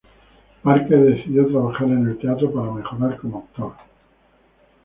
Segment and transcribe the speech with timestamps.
[0.63, 3.73] Parker decidió trabajar en el teatro para mejorar como actor.